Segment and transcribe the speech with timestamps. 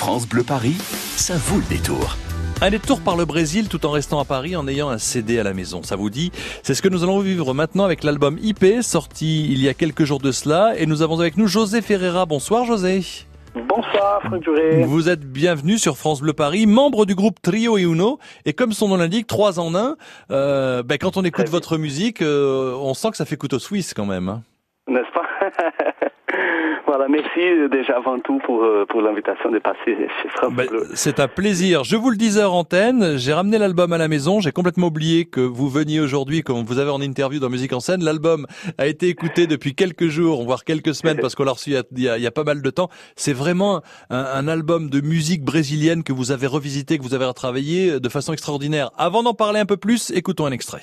[0.00, 2.16] France Bleu Paris, ça vaut le détour.
[2.62, 5.42] Un détour par le Brésil tout en restant à Paris en ayant un CD à
[5.42, 5.82] la maison.
[5.82, 6.32] Ça vous dit?
[6.62, 10.04] C'est ce que nous allons vivre maintenant avec l'album IP sorti il y a quelques
[10.04, 12.24] jours de cela et nous avons avec nous José Ferreira.
[12.24, 13.02] Bonsoir José.
[13.54, 14.84] Bonsoir Franck Duré.
[14.84, 18.72] Vous êtes bienvenu sur France Bleu Paris, membre du groupe Trio et Uno et comme
[18.72, 19.96] son nom l'indique, trois en un.
[20.30, 23.92] Euh, ben, quand on écoute votre musique, euh, on sent que ça fait couteau suisse
[23.92, 24.40] quand même.
[26.90, 30.88] Voilà, merci déjà avant tout pour, euh, pour l'invitation de passer chez France Ben, Bleu.
[30.94, 31.84] c'est un plaisir.
[31.84, 34.40] Je vous le disais hors antenne, j'ai ramené l'album à la maison.
[34.40, 37.78] J'ai complètement oublié que vous veniez aujourd'hui, comme vous avez en interview dans Musique en
[37.78, 38.02] scène.
[38.02, 38.44] L'album
[38.76, 41.84] a été écouté depuis quelques jours, voire quelques semaines, parce qu'on l'a reçu y, a,
[41.94, 42.88] il y a pas mal de temps.
[43.14, 47.26] C'est vraiment un, un album de musique brésilienne que vous avez revisité, que vous avez
[47.26, 48.90] retravaillé de façon extraordinaire.
[48.98, 50.82] Avant d'en parler un peu plus, écoutons un extrait.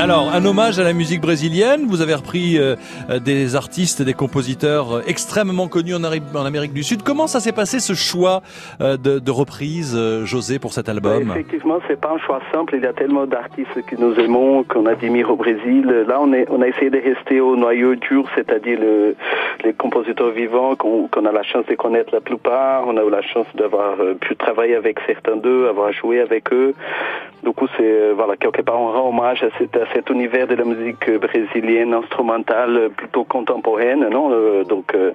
[0.00, 1.84] Alors, un hommage à la musique brésilienne.
[1.86, 2.74] Vous avez repris euh,
[3.10, 7.02] euh, des artistes, des compositeurs euh, extrêmement connus en, Amérique du Sud.
[7.02, 8.40] Comment ça s'est passé ce choix
[8.80, 11.28] euh, de, de reprise, euh, José, pour cet album?
[11.30, 12.76] Effectivement, c'est pas un choix simple.
[12.76, 15.84] Il y a tellement d'artistes que nous aimons, qu'on admire au Brésil.
[16.08, 19.16] Là, on, est, on a essayé de rester au noyau dur, c'est-à-dire le,
[19.64, 22.84] les compositeurs vivants qu'on qu'on a la chance de connaître la plupart.
[22.86, 26.50] On a eu la chance d'avoir euh, pu travailler avec certains d'eux, avoir joué avec
[26.54, 26.74] eux.
[27.44, 30.54] Du coup, c'est voilà quelque part on rend hommage à, cet- à cet univers de
[30.54, 35.12] la musique euh, brésilienne instrumentale euh, plutôt contemporaine, non Euh, Donc euh,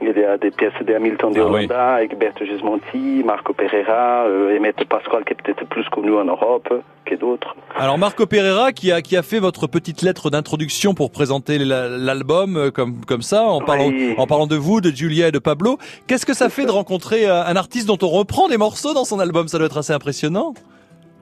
[0.00, 1.66] il y a des pièces de Hamilton de Ah oui.
[1.66, 6.68] Holanda, Egberto Gismonti, Marco Pereira, euh, Emmett Pasquale qui est peut-être plus connu en Europe
[7.04, 7.54] que d'autres.
[7.78, 11.88] Alors, Marco Pereira, qui a, qui a fait votre petite lettre d'introduction pour présenter la-
[11.88, 14.14] l'album euh, comme, comme ça, en parlant, Oui.
[14.16, 15.78] en parlant de vous, de Julia et de Pablo.
[16.06, 19.04] Qu'est-ce que ça fait de rencontrer euh, un artiste dont on reprend des morceaux dans
[19.04, 19.48] son album?
[19.48, 20.54] Ça doit être assez impressionnant.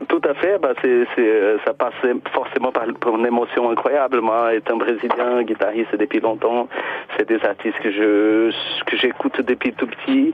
[0.06, 1.94] Tout à fait, bah c'est, c'est, euh, ça passe
[2.32, 4.20] forcément par, une émotion incroyable.
[4.20, 6.68] Moi, étant brésilien, guitariste depuis longtemps,
[7.16, 8.50] c'est des artistes que je
[8.86, 10.32] que j'écoute depuis tout petit.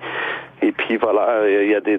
[0.60, 1.98] Et puis voilà, il y a des,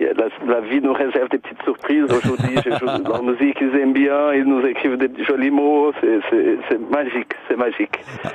[0.00, 2.04] la, la vie nous réserve des petites surprises.
[2.04, 5.92] Aujourd'hui, la musique, ils aiment bien, ils nous écrivent des jolis mots.
[6.00, 7.92] C'est, magique, c'est magique.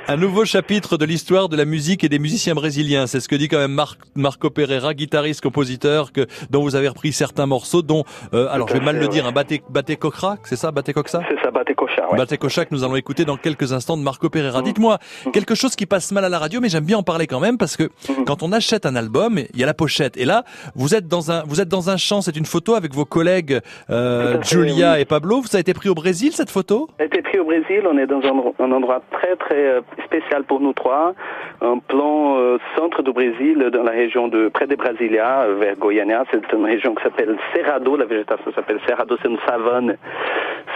[0.08, 3.06] Un nouveau chapitre de l'histoire de la musique et des musiciens brésiliens.
[3.06, 6.88] C'est ce que dit quand même Mar- Marco Pereira, guitariste, compositeur, que, dont vous avez
[6.88, 10.36] repris certains morceaux, dont, euh, alors je vais mal le dire, un Bate, Bate Cochra,
[10.44, 11.20] c'est ça, Bate Coxa?
[11.28, 12.18] C'est ça, Baté Cochard, ouais.
[12.18, 14.62] Bate Cocha que nous allons écouter dans quelques instants de Marco Pereira.
[14.62, 14.98] Dites-moi,
[15.32, 17.58] quelque chose qui passe mal à la radio, mais j'aime bien en parler quand même
[17.58, 17.90] parce que
[18.26, 20.16] quand on achète un album, il y a la pochette.
[20.16, 20.44] Et là,
[20.74, 23.60] vous êtes dans un, vous êtes dans un champ, c'est une photo avec vos collègues,
[23.90, 25.02] euh, Julia oui.
[25.02, 25.42] et Pablo.
[25.44, 26.88] Ça a été pris au Brésil, cette photo?
[26.98, 27.82] a été pris au Brésil.
[27.90, 31.14] On est dans un, un endroit très très euh, spécial pour nous trois,
[31.60, 36.24] un plan euh, centre du Brésil, dans la région de près de Brasilia, vers Goiânia.
[36.30, 37.96] C'est une région qui s'appelle Cerrado.
[37.96, 39.16] La végétation s'appelle Cerrado.
[39.22, 39.96] C'est une savane.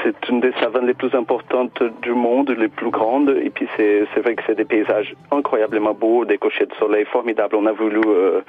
[0.03, 3.31] C'est une des savanes les plus importantes du monde, les plus grandes.
[3.43, 7.57] Et puis c'est vrai que c'est des paysages incroyablement beaux, des couchers de soleil formidables.
[7.57, 8.41] On a voulu euh,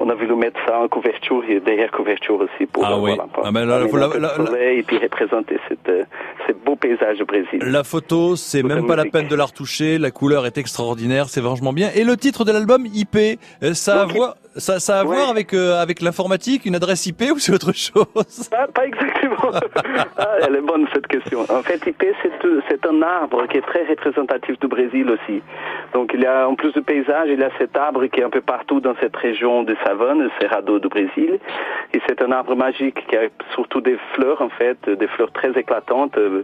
[0.00, 3.12] on a voulu mettre ça en couverture et derrière couverture aussi pour Ah oui.
[3.44, 6.04] Ah ben là, la- la- la- soleil et puis représenter cette, euh,
[6.46, 7.60] ces beaux paysages du Brésil.
[7.62, 9.98] La photo, c'est même pas la peine de la retoucher.
[9.98, 11.90] La couleur est extraordinaire, c'est franchement bien.
[11.94, 13.16] Et le titre de l'album, IP,
[13.62, 15.16] euh, ça Donc, voir, ça, ça a à Ouais.
[15.16, 18.48] voir avec euh, avec l'informatique, une adresse IP ou c'est autre chose?
[18.50, 19.36] Pas, pas exactement.
[20.18, 21.40] Ah, elle est bonne cette question.
[21.48, 22.30] En fait, IP, c'est
[22.68, 25.42] c'est un arbre qui est très représentatif du Brésil aussi.
[25.94, 28.24] Donc, il y a, en plus du paysage, il y a cet arbre qui est
[28.24, 31.38] un peu partout dans cette région de savane, Cerrado du Brésil.
[31.94, 35.50] Et c'est un arbre magique qui a surtout des fleurs, en fait, des fleurs très
[35.58, 36.42] éclatantes, euh,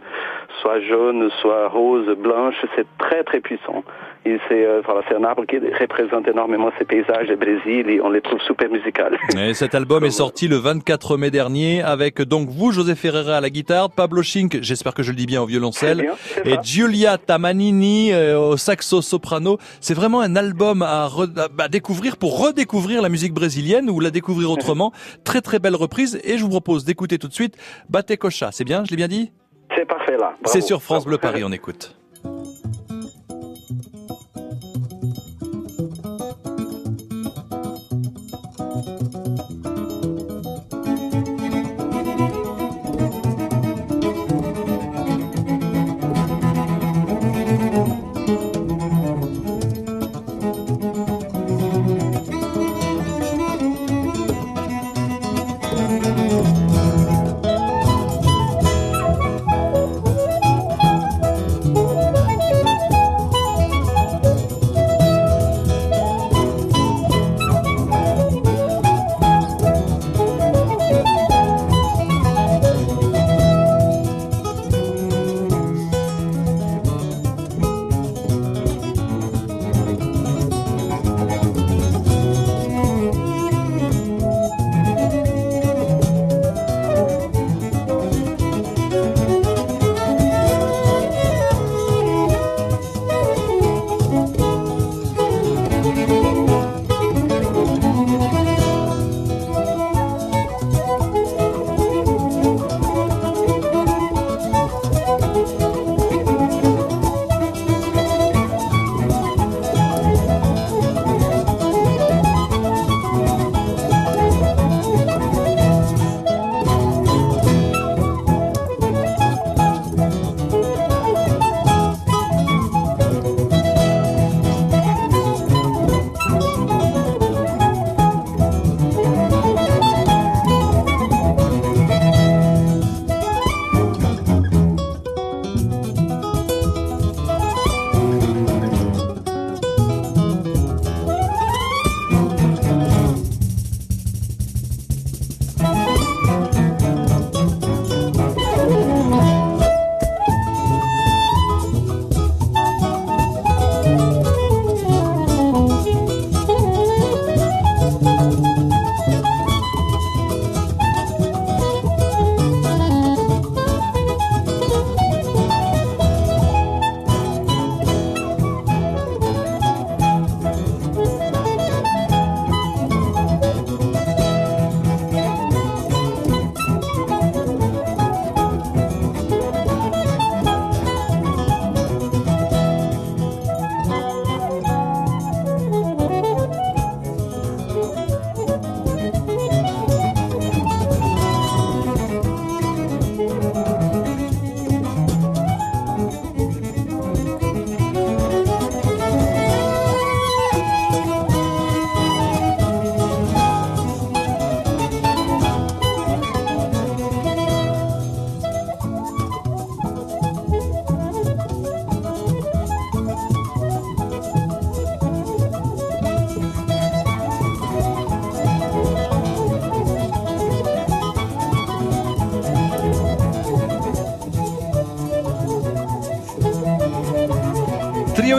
[0.61, 2.65] soit jaunes, soit roses, blanches.
[2.77, 3.85] C'est très, très puissant.
[4.25, 8.01] Et c'est euh, voilà, c'est un arbre qui représente énormément ces paysages du Brésil et
[8.01, 9.19] on les trouve super musicales.
[9.39, 13.41] Et cet album est sorti le 24 mai dernier avec donc vous, José Ferreira à
[13.41, 16.15] la guitare, Pablo Schink, j'espère que je le dis bien au violoncelle, bien,
[16.45, 16.61] et ça.
[16.63, 19.59] Giulia Tamanini euh, au saxo soprano.
[19.81, 24.01] C'est vraiment un album à, re- à- à découvrir pour redécouvrir la musique brésilienne ou
[24.01, 24.93] la découvrir autrement.
[25.25, 27.57] Très très belle reprise et je vous propose d'écouter tout de suite
[27.91, 28.51] Bate Cocha.
[28.53, 29.33] C'est bien, je l'ai bien dit?
[29.77, 30.35] C'est parfait là.
[30.47, 31.11] C'est sur France Bravo.
[31.11, 31.98] Bleu Paris, on écoute.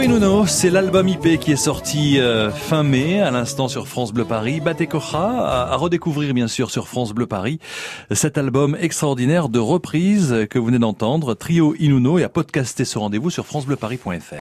[0.01, 4.23] Inuno, c'est l'album IP qui est sorti euh, fin mai, à l'instant sur France Bleu
[4.23, 4.61] Paris.
[4.61, 7.59] Batekocha, à, redécouvrir bien sûr sur France Bleu Paris.
[8.11, 12.97] Cet album extraordinaire de reprise que vous venez d'entendre, Trio Inuno, et à podcaster ce
[12.97, 14.35] rendez-vous sur francebleuparis.fr.